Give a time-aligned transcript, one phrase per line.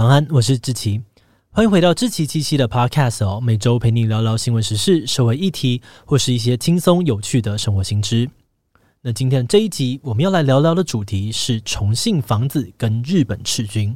[0.00, 0.98] 晚安，我是志奇，
[1.50, 3.38] 欢迎回到志奇七七的 Podcast 哦。
[3.38, 8.30] 每周陪你聊聊新闻时事、社会议题，或是一些轻松有趣的生活新知。
[9.02, 13.94] 那今天这一集我们要来聊聊的主题是重庆房子跟日本赤军。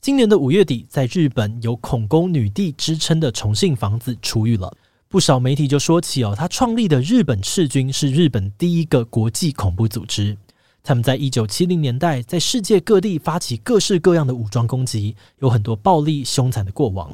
[0.00, 4.72] 今年的五月底，在日本有“恐攻女帝”之称的重庆房子出狱了，
[5.08, 10.38] 不少媒体就说起哦，他创立的日本赤军是日本第一个国际恐怖组织。
[10.86, 17.12] 他们在一九七零年代在世界各地发起各式各样的武装攻击，有很多暴力凶残的过往。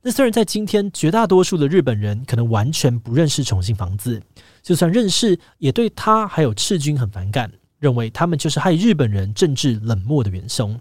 [0.00, 4.22] 那虽然在今天绝大多数的日本人可能完全不认识重庆房子，
[4.62, 10.80] 就算认识，也对他还有赤军很反感，认为他们就是害日本人政治冷漠的元凶。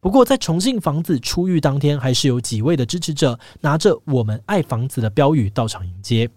[0.00, 6.28] 不过，在重庆房子出狱当天，还是有几位的支持者拿着“我们爱房子”的标语到场迎接。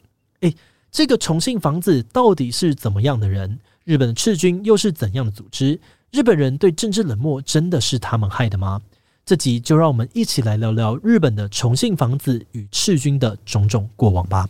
[0.42, 0.54] 诶，
[0.92, 3.60] 这个重庆房子到底是怎么样的人？
[3.86, 5.80] 日本的赤军又是怎样的组织？
[6.12, 8.82] 日本人对政治冷漠真的是他们害的吗？
[9.26, 14.48] 这集就让我们一起来聊聊日本的重信房子与赤军的种种过往吧。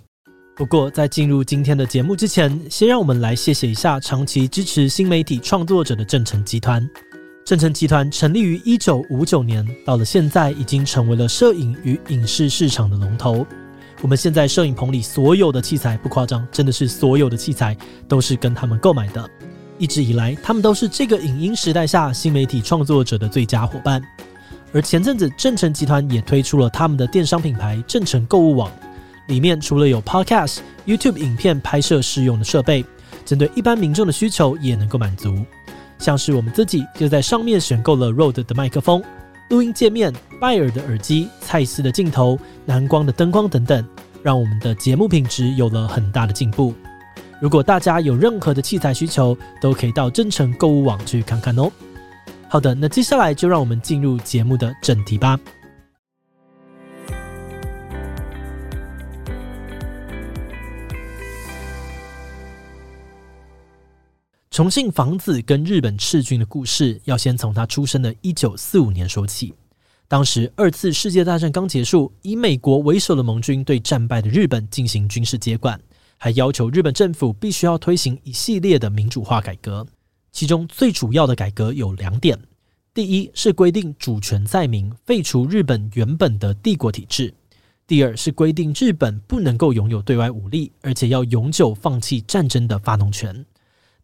[0.56, 6.90] 不过，在进入今天的节目之前，先让我们来谢谢一下长期支持新媒体创作者的正成集团。
[7.46, 13.46] 正成集团成立于一九五九年，到了现在已经成为了摄影与影视市场的龙头。
[14.02, 17.76] 我们现在摄影棚里所有的器材不夸张，真的是所有的器材
[18.08, 19.30] 都是跟他们购买的。
[19.78, 24.02] 一直以来，他们都是这个影音时代下新媒体创作者的最佳伙伴。
[24.72, 28.72] 而前阵子，正成集团也推出了他们的电商品牌正成购物网，
[29.28, 32.86] 里面除了有 Podcast、YouTube 影片拍摄适用的设备，
[33.26, 35.34] 针对一般民众的需求也能够满足。
[35.98, 39.04] 像是我们自己就在上面选购了 Rode 的麦克风。
[39.50, 43.84] 录音界面、拜耳的耳机、蔡司的镜头、蓝光的灯光等等，
[44.22, 46.74] 让我们的节目品质有了很大的进步。
[47.42, 51.72] 如果大家有任何的器材需求，都可以到真诚购物网去看看哦。
[52.48, 55.40] 好的，那接下来就让我们进入节目的正题吧。
[64.52, 69.54] 重庆房子跟日本赤军的故事，要先从他出生的一九四五年说起。
[70.08, 75.80] 当时二次世界大战刚结束，以美国为首的盟军对战败的日本进行军事接管，
[76.18, 79.86] 还要求日本政府必须要推行一系列的民主化改革。
[80.32, 82.38] 其中最主要的改革有两点：
[82.92, 87.32] 第一是规定主权在民，废除日本原本的帝国体制；
[87.86, 93.46] 第二是规定日本不能够拥有对外武力，而且要永久放弃战争的发动权。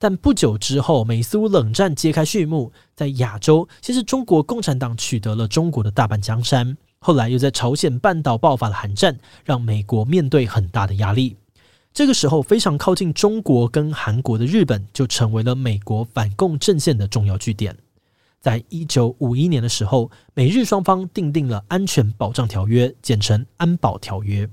[0.08, 11.36] 但不久之后，美苏冷战揭开序幕，在亚洲，先是中国共产党取得了中国的大半江山，后来又在朝鲜半岛爆发了韩战，让美国面对很大的压力。
[11.92, 17.76] 这个时候，非常靠近中国跟韩国的日本，就成为了美国反共阵线的重要据点。
[18.40, 24.48] 在一九五一年的时候，美日双方订定了安全保障条约，简称安保条约。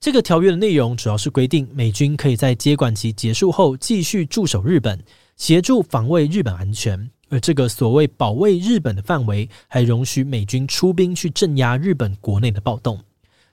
[0.00, 4.98] 这个条约的内容主要是规定，美军可以在接管期结束后继续驻守日本，
[5.36, 7.10] 协助防卫日本安全。
[7.28, 12.98] 而这个所谓保卫日本的范围，还容许美军出兵去镇压日本国内的暴动。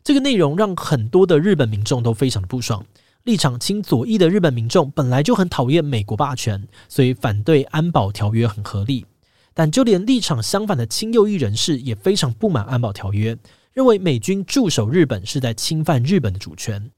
[0.05, 2.85] 这个内容让很多的日本民众都非常的不爽。
[3.25, 9.05] 立场亲左翼的日本民众本来就很讨厌美国霸权，所以反对安保条约很合理。
[9.53, 13.37] 但就连立场相反的亲右翼人士也非常不满安保条约。
[13.77, 16.89] 认为美军驻守日本是在侵犯日本的主权，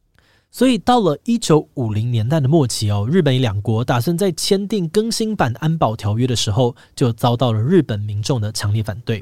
[0.50, 9.22] 所以到了一九五零年代的末期哦，日美两国打算在签订更新版安保条约的时候，就遭到了日本民众的强烈反对。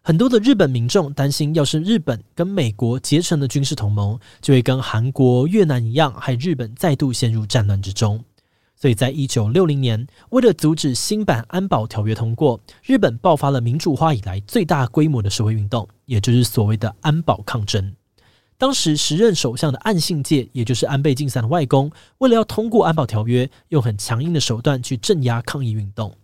[0.00, 8.24] 很多的日本民众担心，要是日本跟美国结成了军事同盟，就会跟韩国、越南一样，害日本再度陷入战乱之中。
[8.74, 17.94] 所以在一九六零年，为了阻止新版安保条约通过，日本爆发了民主化以来最大规模的社会运动，也就是所谓的安保抗争。
[18.58, 26.16] 当时时任首相的岸信介，也就是安倍晋三的外公，为了要通过安保条约，用很强硬的手段去镇压抗议运动。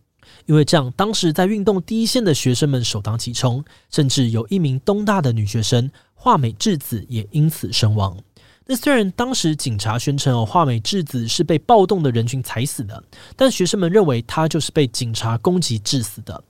[0.47, 8.17] 因为这样，当时在运动第一线的学生们首当其冲，甚至有一名东大的女学生画美智子也因此身亡。
[8.65, 13.05] 那虽然当时警察宣称哦，画美智子是被暴动的人群踩死的，
[13.37, 16.43] 但学生们认为她就是被警察攻击致死的。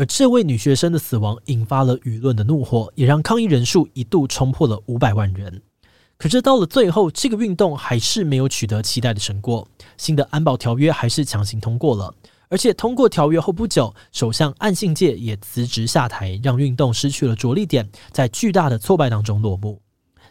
[0.00, 5.60] 而这位女学生的死亡引发了舆论的怒火，也让抗议人数一度冲破了五百万人。
[6.16, 9.68] 可是到了最后，这个运动还是没有取得期待的成果，
[9.98, 12.14] 新的安保条约还是强行通过了。
[12.48, 19.82] 而且通过条约后不久，首相岸信介也辞职下台，让运动失去了着力点，在巨大的挫败当中落幕。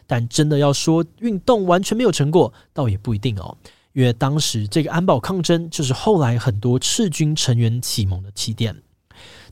[0.04, 3.56] 但真的要说运动完全没有成果，倒也不一定哦。
[3.92, 8.74] 因为当时这个安保抗争就是后来很多赤军成员启蒙的起点。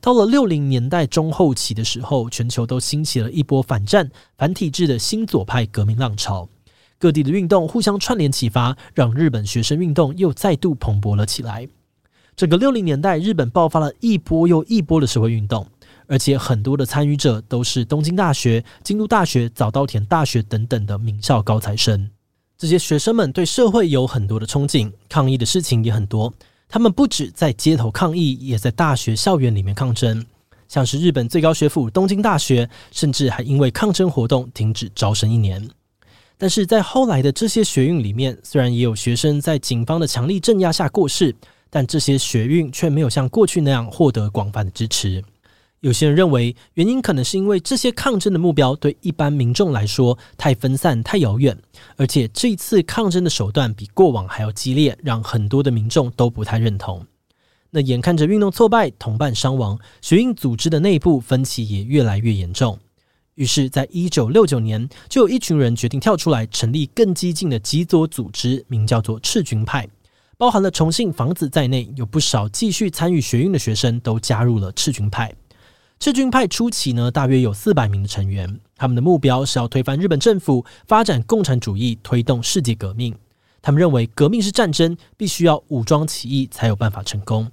[0.00, 6.48] 到了六零年代中后期的时候，全球都兴起了一波反战、反体制的新左派革命浪潮，
[6.98, 11.68] 各地的运动互相串联启发，让日本学生运动又再度蓬勃了起来。
[12.36, 15.66] 整个六零年代，日本爆发了一波又一波的社会运动，
[16.06, 22.08] 而且很多的参与者都是东京大学、京都大学、早稻田大学等等的名校高材生。
[22.56, 26.32] 这些学生们对社会有很多的憧憬，抗议的事情也很多。
[26.68, 30.24] 他们不止在街头抗议，也在大学校园里面抗争。
[30.68, 35.68] 像是日本最高学府东京大学，甚至还因为抗争活动停止招生一年。
[36.36, 41.34] 但是在后来的这些学运里面，虽然也有学生在警方的强力镇压下过世。
[41.70, 45.22] 但这些学运却没有像过去那样获得广泛的支持。
[45.80, 51.56] 有些人认为，原因可能是因为这些抗争的目标对一般民众来说太分散、太遥远，
[51.96, 57.06] 而且这一次抗争的手段比过往还要激烈，让很多的民众都不太认同。
[57.70, 62.78] 那眼看着运动挫败、同伴伤亡，学运组织的内部分歧也越来越严重。
[63.34, 69.88] 于是，在一九六九年，就有一群人决定跳出来，成立更激进的极左组织，名叫做赤军派。
[70.36, 75.32] 包含了重庆房子在内，有不少继续参与学运的学生都加入了赤军派。
[76.00, 83.12] 赤军派初期呢，大约有四百名的成员，他们的目标是要推翻日本政府，发展共产主义，推动世界革命。
[83.60, 87.50] 他们认为革命是战争，必须要武装起义才有办法成功。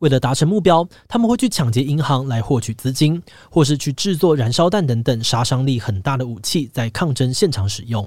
[0.00, 8.06] 为了达成目标，他们会去抢劫银行来获取资金，或是去制作燃烧弹等等杀伤力很大的武器，在抗争现场使用。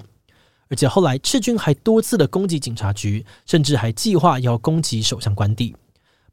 [0.69, 5.76] 而且后来，赤军还多次的攻击警察局，甚至还计划要攻击首相官邸。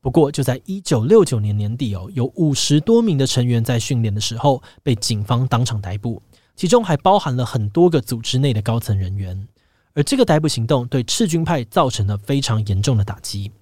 [0.02, 6.22] 不过，就在一九六九年年底哦，有五十多名的成员在训练的时候被警方当场逮捕，
[6.56, 9.46] 其中还包含了很多个组织内的高层人员。
[9.92, 13.52] 而这个逮捕行动对赤军派造成了非常严重的打击。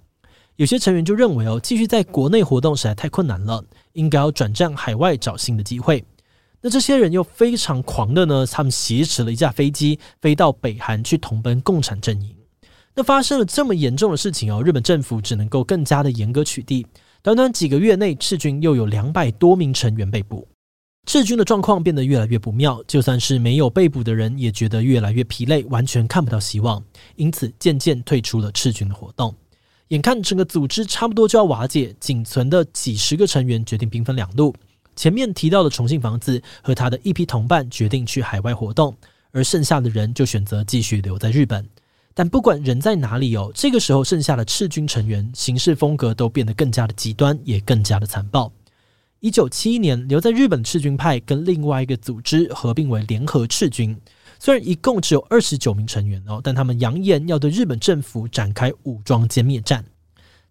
[0.55, 3.63] 有些成员就认为哦，继续在国内活动实在太困难了，
[3.93, 6.05] 应该要转战海外找新的机会。
[6.61, 12.35] 那这些人又非常狂的呢，他们挟持了一架飞机，飞到北韩去同奔共产阵营。
[12.99, 16.85] 那发生了这么严重的事情哦，日本政府只能够更加的严格取缔。
[17.21, 20.45] 短短几个月内，赤军又有两百多名成员被捕。
[21.05, 26.83] 赤军的状况变得越来越不妙，就算是没有被捕的人，也觉得越来越疲累，完全看不到希望，
[27.15, 29.33] 因此渐渐退出了赤军的活动。
[29.87, 34.53] 眼看整个组织差不多就要瓦解，仅存的几十个成员决定兵分两路。
[34.97, 38.93] 前面提到的重庆房子和他的一批同伴决定去海外活动，
[39.31, 41.65] 而剩下的人就选择继续留在日本。
[42.13, 48.51] 但不管人在哪里哦，这个时候剩下的赤军成员行事风格都变得更加的极端，也更加的残暴。
[49.21, 53.95] 一九七一年，留在日本的赤军派跟另外一个组织合并为联合赤军，
[54.39, 59.83] 虽然一共只有二十九名成员哦，但他们扬言要对日本政府展开武装歼灭战。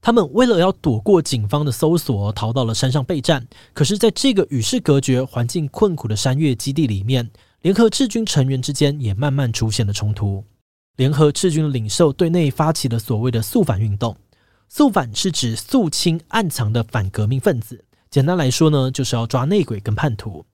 [0.01, 3.47] 他们为了要躲过警方的搜索，逃到了山上备战。
[3.73, 7.29] 可是，在这个与世隔绝、环境困苦的山岳基地里面，
[7.63, 10.45] 联合赤军成员之间也慢慢出现了冲突。
[10.99, 14.17] 联合赤军领袖对内发起了所谓的“肃反”运动。
[14.69, 17.85] 肃反是指肃清暗藏的反革命分子。
[18.11, 20.45] 简单来说呢，就是要抓内鬼跟叛徒。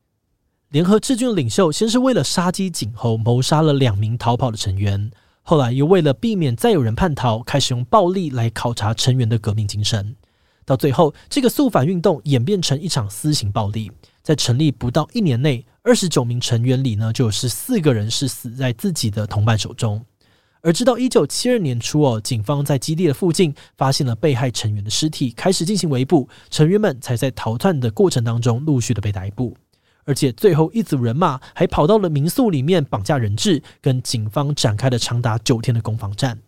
[0.69, 5.11] 联合赤军的领袖先是为了杀鸡儆猴，谋杀了两名逃跑的成员。
[5.41, 10.15] 后来又为了避免再有人叛逃，开始用暴力来考察成员的革命精神。
[10.67, 13.91] 到最后，这个肃反运动演变成一场私刑暴力。
[14.23, 20.05] 在成立不到一年内，二十九名成员里呢，就有十四个人是死在自己的同伴手中。
[20.65, 29.55] 而直到一九七二年初哦，警方在基地的附近发现了被害成员的尸体，开始进行围捕，成员们才在逃窜的过程当中陆续的被逮捕。
[30.07, 36.39] 而且最后一组人马还跑到了民宿里面绑架人质，跟警方展开了长达九天的攻防战。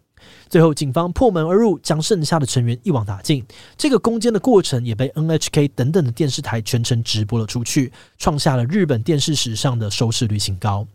[0.49, 3.45] 最后警方破门而入，将剩下的成员一网打尽。
[3.77, 10.87] 这个攻坚的过程也被 NHK 等等的电视台全程直播了出去，创下了日本电视史上的收视率新高。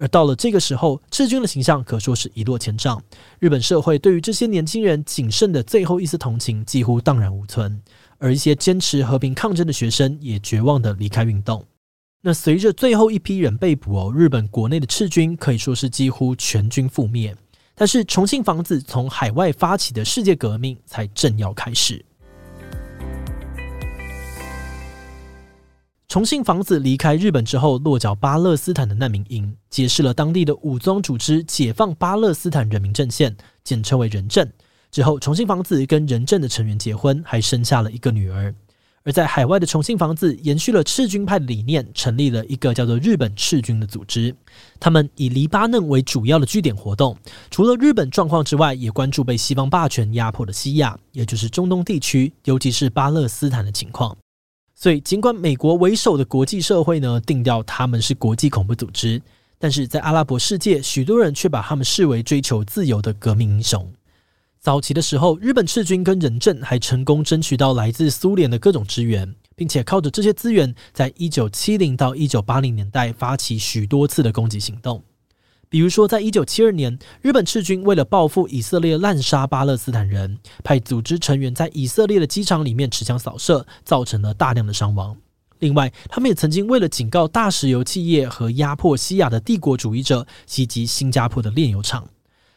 [0.00, 3.00] 而到了这个时候，赤军的形象可说是一落千丈。
[3.38, 7.78] 日本社会对于这些年轻人仅剩的最后一丝同情几乎荡然无存，
[8.16, 11.62] 而一些坚持和平抗争的学生也绝望地离开运动。
[12.22, 17.36] 那随着最后一批人被捕哦，日本国内的赤军可以说是几乎全军覆灭。
[17.74, 22.02] 但是重庆房子从海外发起的世界革命才正要开始。
[26.10, 34.52] 重庆房子离开日本之后，落脚巴勒斯坦的难民营，结识了当地的武装组织解放巴勒斯坦人民阵线，简称为人阵。
[34.90, 38.52] 之后，重庆房子跟人阵的成员结婚，还生下了一个女儿。
[39.04, 44.34] 而在海外的重庆房子延续了赤军派的理念，成立了一个叫做日本赤军的组织。
[44.80, 47.16] 他们以黎巴嫩为主要的据点活动，
[47.52, 54.16] 除了日本状况之外，也关注被西方霸权压迫的西亚，也就是中东地区，尤其是巴勒斯坦的情况。
[54.82, 59.20] 所以，尽管美国为首的国际社会呢定调他们是国际恐怖组织，
[59.58, 63.92] 但是在阿拉伯世界，许多人却把他们视为追求自由的革命英雄。
[64.58, 75.04] 早期的时候，日本赤军跟忍政还成功争取到来自苏联的各种支援，并且靠着这些资源，在一九七零到一九八零年代发起许多次的攻击行动。
[75.70, 85.16] 比如说，在一九七二年，日本赤军为了报复以色列滥杀巴勒斯坦人，派组织成员在以色列的机场里面持枪扫射，造成了大量的伤亡。
[85.60, 92.08] 另外，他们也曾经为了警告大石油企业和压迫西亚的帝国主义者，袭击新加坡的炼油厂。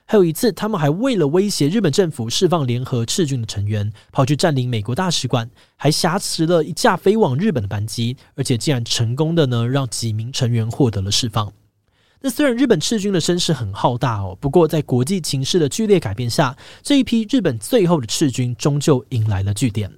[0.05, 11.53] 还有一次，他们还为了威胁日本政府释放联合赤军的成员，跑去占领美国大使馆，还挟持了一架飞往日本的班机，而且竟然成功的呢，让几名成员获得了释放。
[12.25, 19.91] 那虽然日本赤军的声势很浩大哦，不过在国际情势的剧烈改变下，这一批日本最后的赤军终究迎来了句点。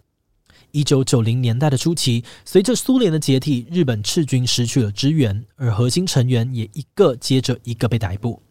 [0.72, 8.42] 一九九零年代的初期，随着苏联的解体，日本赤军失去了支援，而核心成员也一个接着一个被逮捕。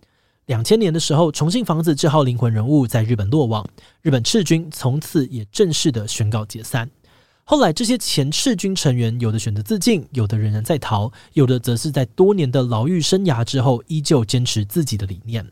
[0.46, 3.68] 两千年的时候，重庆房子这号灵魂人物在日本落网，
[4.02, 6.88] 日本赤军从此也正式的宣告解散。
[7.46, 15.46] 后来，这些前赤军成员有的选择自尽，有的仍然在逃，有的则是在多年的牢狱生涯之后，依旧坚持自己的理念。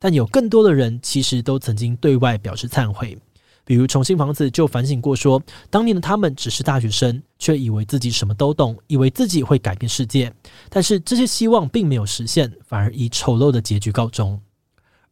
[0.00, 3.16] 但有更多的人其实都曾经对外表示忏悔，
[3.64, 5.40] 比如重庆房子就反省过说，
[5.70, 10.32] 当年的他们只是大学生，却以为自己什么都懂，以为自己会改变世界。
[10.68, 14.40] 但是这些希望并没有实现，反而以丑陋的结局告终。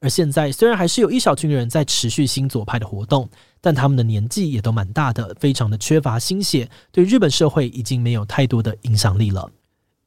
[0.07, 3.29] 而现在，虽然还是有一小群人在持续新左派的活动，
[3.61, 9.51] 但他们的年纪也都蛮大的，非常的缺乏新血，对日本社会已经没有太多的影响力了。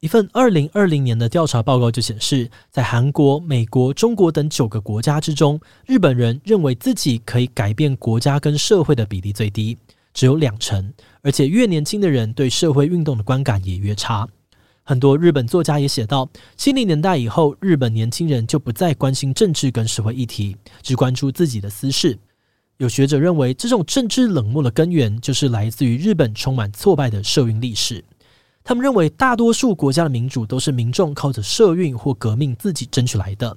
[0.00, 9.76] 一份二零二零年的调查报告就显示，在韩国、美国、中国等九个国家之中，日本人认为自己可以改变国家跟社会的比例最低，
[10.14, 10.90] 只有两成，
[11.20, 14.26] 而且越年轻的人对社会运动的观感也越差。
[14.82, 22.18] 很多日本作家也写到，七零年代以后，日本年轻人就不再关心政治跟社会议题，只关注自己的私事。
[22.78, 28.02] 有学者认为，这种政治冷漠的根源就是来自于日本充满挫败的社运历史。
[28.64, 33.56] 他们认为，大多数国家的民主都是民众靠着社运或革命自己争取来的。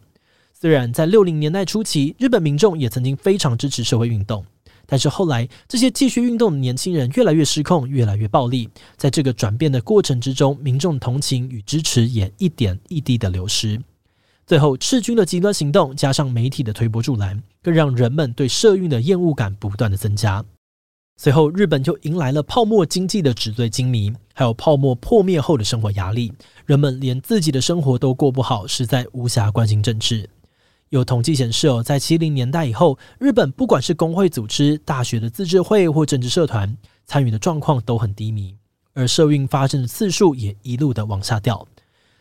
[0.53, 4.45] 虽然在六零年代初期，日本民众也曾经非常支持社会运动。
[4.85, 8.69] 但是后来，这些继续运动的年轻人越来越失控，越来越暴力。
[8.97, 13.81] 在这个转变的过程之中，民众同情与支持也一点一滴的流失。
[14.45, 20.43] 最后，赤军的极端行动加上媒体的推波助澜，更让人们对社运的厌恶感不断的增加。
[21.15, 26.33] 随后，日本就迎来了泡沫经济的纸醉金迷，还有泡沫破灭后的生活压力，
[26.65, 30.29] 人们连自己的生活都过不好，实在无暇关心政治。
[30.93, 38.55] 有统计显示哦，在七零年代以后，日本不管是工会组织、大学的自治会或政治社团，参与的状况都很低迷，
[38.93, 41.67] 而社运发生的次数也一路的往下掉。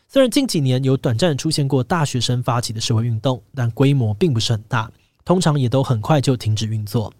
[0.07, 4.91] 虽然近几年有短暂出现过大学生发起的社会运动，但规模并不是很大，
[5.23, 7.13] 通常也都很快就停止运作。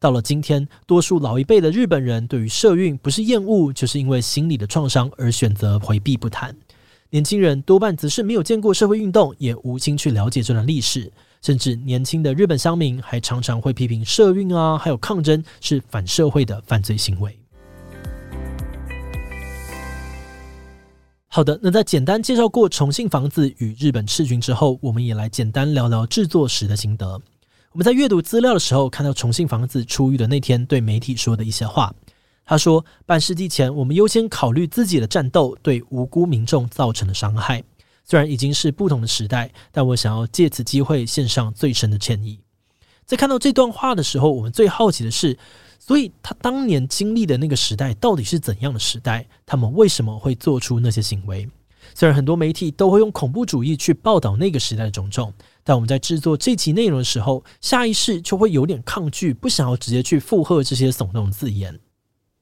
[0.00, 6.52] 到了今天，多数老一辈的日本人对于社运不是厌恶，就是因为心理的创伤而选择回避不谈。
[7.10, 11.10] 年轻人多半则是没有见过社会运动，也无心去了解这段历史，
[11.40, 17.38] 甚至年轻的日本乡民还常常会批评社运啊，还有抗争是反社会的犯罪行为。
[21.28, 27.18] 好的，那在简单介绍过重信房子与日本赤军之后，我们也来简单聊聊制作时的心得。
[27.72, 31.94] 我们在阅读资料的时候，看到重信房子出狱的那天对媒体说的一些话。
[32.48, 37.62] 他说：“半世纪前，我们优先考虑自己的战斗对无辜民众造成的伤害。
[38.06, 42.40] 虽然已经是不同的时代，但我想要借此机会献上最深的歉意。”
[43.04, 45.36] 在看到这段话的时候，我们最好奇的是，
[45.78, 49.28] 所以他当年经历的那个时代到底是怎样的时代？
[49.44, 51.46] 他们为什么会做出那些行为？
[51.94, 61.78] 虽然很多媒体都会用恐怖主义去报道那个时代的种种，但我们在制作这期内容的时候，下意识就会有点抗拒，不想要直接去附和这些耸动字眼。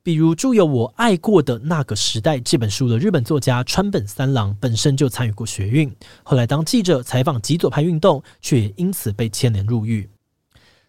[0.06, 10.08] 比如著有《我爱过的那个时代》这本书的日本作家川本三郎本身就参与过学运，后来当记者采访极左派运动，却也因此被牵连入狱。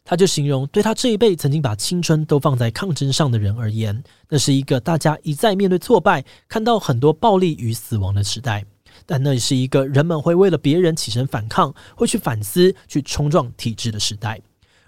[0.05, 8.63] 他就形容，对他这一辈曾经把青春都放在抗争上的人而言，那是一个大家一再面对挫败、看到很多暴力与死亡的时代。
[9.07, 14.39] 但那也是一个人们会为了别人起身反抗，会去反思、去冲撞体制的时代。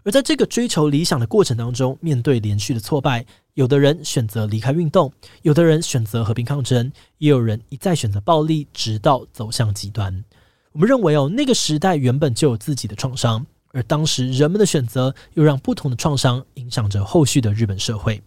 [0.03, 3.25] 而在这个追求理想的过程当中，面对连续的挫败，
[3.60, 5.12] 有的人选择离开运动，
[5.42, 10.24] 有的人选择和平抗争，也有人一再选择暴力，直到走向极端。
[10.72, 18.24] 我们认为哦，那个时代原本就有自己的创伤，而当时人们的选择又让不同的创伤影响着后续的日本社会。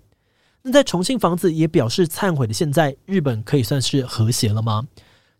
[0.60, 4.86] 那在重庆房子也表示忏悔的现在，日本可以算是和谐了吗？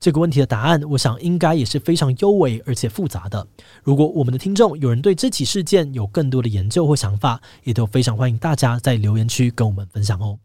[0.03, 3.47] 这个问题的答案，我想应该也是非常幽微而且复杂的。
[3.85, 10.41] 如果我们的听众有人对这起事件有更多的研究或想法，也都非常欢迎大家在留言区跟我们分享哦。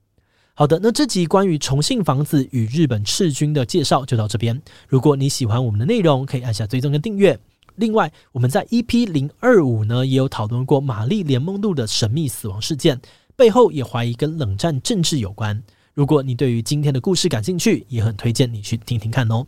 [0.53, 4.61] 好的，那这集关于重庆房子与日本赤军的介绍就到这边。
[4.87, 7.39] 如果你喜欢我们的内容，可以按下追踪跟订阅。
[7.77, 13.01] 另外，我们在 EP 零二五呢也有讨论过玛丽莲梦露的神秘死亡事件，
[13.35, 15.63] 背后也怀疑跟冷战政治有关。
[15.97, 19.43] 如果你对于今天的故事感兴趣，也很推荐你去听听看哦。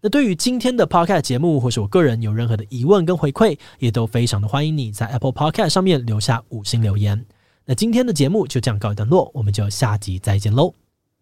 [0.00, 7.22] 那对于今天的 Podcast 节目，或是我个人有任何的疑问跟回馈，也都非常的欢迎你在 Apple Podcast 上面留下五星留言。
[7.66, 10.72] 那今天的节目就这样告一段落，我们就下集再见喽，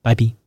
[0.02, 0.39] 拜拜。